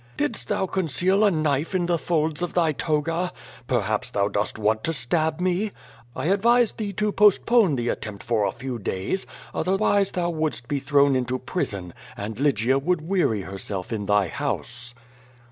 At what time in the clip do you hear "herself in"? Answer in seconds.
13.43-14.07